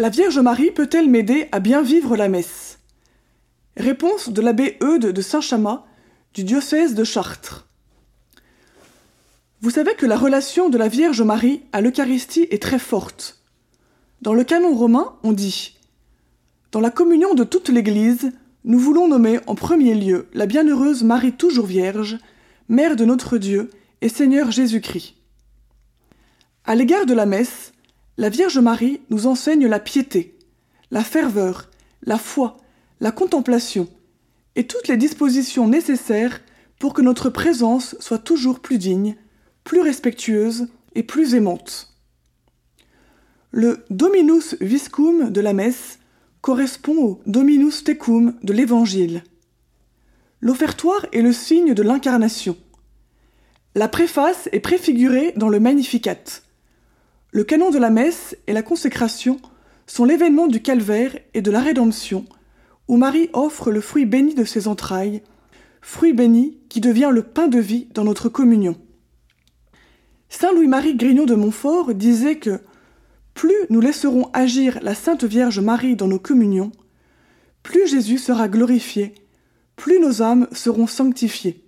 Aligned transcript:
La 0.00 0.08
Vierge 0.08 0.38
Marie 0.38 0.70
peut-elle 0.70 1.10
m'aider 1.10 1.46
à 1.52 1.60
bien 1.60 1.82
vivre 1.82 2.16
la 2.16 2.30
messe? 2.30 2.78
Réponse 3.76 4.30
de 4.30 4.40
l'abbé 4.40 4.78
Eudes 4.82 5.12
de 5.12 5.20
Saint-Chamas 5.20 5.84
du 6.32 6.42
diocèse 6.42 6.94
de 6.94 7.04
Chartres. 7.04 7.68
Vous 9.60 9.68
savez 9.68 9.94
que 9.96 10.06
la 10.06 10.16
relation 10.16 10.70
de 10.70 10.78
la 10.78 10.88
Vierge 10.88 11.20
Marie 11.20 11.60
à 11.74 11.82
l'Eucharistie 11.82 12.46
est 12.50 12.62
très 12.62 12.78
forte. 12.78 13.42
Dans 14.22 14.32
le 14.32 14.42
canon 14.42 14.74
romain, 14.74 15.16
on 15.22 15.32
dit 15.32 15.76
Dans 16.72 16.80
la 16.80 16.90
communion 16.90 17.34
de 17.34 17.44
toute 17.44 17.68
l'Église, 17.68 18.32
nous 18.64 18.78
voulons 18.78 19.06
nommer 19.06 19.40
en 19.46 19.54
premier 19.54 19.94
lieu 19.94 20.28
la 20.32 20.46
bienheureuse 20.46 21.04
Marie 21.04 21.32
toujours 21.32 21.66
Vierge, 21.66 22.16
Mère 22.70 22.96
de 22.96 23.04
notre 23.04 23.36
Dieu 23.36 23.68
et 24.00 24.08
Seigneur 24.08 24.50
Jésus-Christ. 24.50 25.12
À 26.64 26.74
l'égard 26.74 27.04
de 27.04 27.12
la 27.12 27.26
messe, 27.26 27.74
la 28.16 28.28
Vierge 28.28 28.58
Marie 28.58 29.00
nous 29.10 29.26
enseigne 29.26 29.66
la 29.66 29.80
piété, 29.80 30.38
la 30.90 31.02
ferveur, 31.02 31.70
la 32.02 32.18
foi, 32.18 32.56
la 33.00 33.12
contemplation 33.12 33.88
et 34.56 34.66
toutes 34.66 34.88
les 34.88 34.96
dispositions 34.96 35.68
nécessaires 35.68 36.40
pour 36.78 36.94
que 36.94 37.02
notre 37.02 37.30
présence 37.30 37.96
soit 38.00 38.18
toujours 38.18 38.60
plus 38.60 38.78
digne, 38.78 39.16
plus 39.64 39.80
respectueuse 39.80 40.68
et 40.94 41.02
plus 41.02 41.34
aimante. 41.34 41.94
Le 43.52 43.84
Dominus 43.90 44.56
Viscum 44.60 45.30
de 45.30 45.40
la 45.40 45.52
messe 45.52 45.98
correspond 46.40 46.96
au 46.96 47.20
Dominus 47.26 47.84
Tecum 47.84 48.34
de 48.42 48.52
l'Évangile. 48.52 49.22
L'offertoire 50.40 51.06
est 51.12 51.22
le 51.22 51.32
signe 51.32 51.74
de 51.74 51.82
l'incarnation. 51.82 52.56
La 53.74 53.88
préface 53.88 54.48
est 54.52 54.60
préfigurée 54.60 55.32
dans 55.36 55.48
le 55.48 55.60
Magnificat. 55.60 56.42
Le 57.32 57.44
canon 57.44 57.70
de 57.70 57.78
la 57.78 57.90
messe 57.90 58.36
et 58.46 58.52
la 58.52 58.62
consécration 58.62 59.40
sont 59.86 60.04
l'événement 60.04 60.48
du 60.48 60.62
calvaire 60.62 61.16
et 61.34 61.42
de 61.42 61.50
la 61.50 61.60
rédemption, 61.60 62.24
où 62.88 62.96
Marie 62.96 63.30
offre 63.32 63.70
le 63.70 63.80
fruit 63.80 64.04
béni 64.04 64.34
de 64.34 64.44
ses 64.44 64.66
entrailles, 64.66 65.22
fruit 65.80 66.12
béni 66.12 66.58
qui 66.68 66.80
devient 66.80 67.10
le 67.12 67.22
pain 67.22 67.46
de 67.46 67.58
vie 67.58 67.88
dans 67.94 68.04
notre 68.04 68.28
communion. 68.28 68.76
Saint 70.28 70.52
Louis-Marie 70.52 70.96
Grignon 70.96 71.24
de 71.24 71.34
Montfort 71.34 71.94
disait 71.94 72.38
que 72.38 72.60
plus 73.34 73.54
nous 73.68 73.80
laisserons 73.80 74.28
agir 74.32 74.78
la 74.82 74.94
Sainte 74.94 75.24
Vierge 75.24 75.60
Marie 75.60 75.96
dans 75.96 76.08
nos 76.08 76.18
communions, 76.18 76.72
plus 77.62 77.86
Jésus 77.86 78.18
sera 78.18 78.48
glorifié, 78.48 79.14
plus 79.76 80.00
nos 80.00 80.20
âmes 80.20 80.48
seront 80.52 80.86
sanctifiées. 80.86 81.64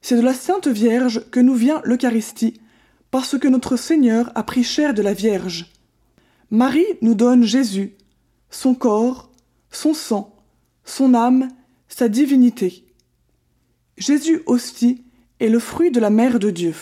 C'est 0.00 0.16
de 0.16 0.22
la 0.22 0.34
Sainte 0.34 0.68
Vierge 0.68 1.28
que 1.30 1.40
nous 1.40 1.54
vient 1.54 1.80
l'Eucharistie, 1.84 2.60
parce 3.10 3.38
que 3.38 3.48
notre 3.48 3.76
Seigneur 3.76 4.30
a 4.34 4.42
pris 4.42 4.64
chair 4.64 4.94
de 4.94 5.02
la 5.02 5.14
Vierge. 5.14 5.72
Marie 6.50 6.86
nous 7.02 7.14
donne 7.14 7.44
Jésus, 7.44 7.96
son 8.50 8.74
corps, 8.74 9.30
son 9.70 9.94
sang, 9.94 10.36
son 10.84 11.14
âme, 11.14 11.48
sa 11.88 12.08
divinité. 12.08 12.84
Jésus 13.96 14.42
hostie 14.46 15.04
est 15.40 15.48
le 15.48 15.58
fruit 15.58 15.90
de 15.90 16.00
la 16.00 16.10
mère 16.10 16.38
de 16.38 16.50
Dieu. 16.50 16.74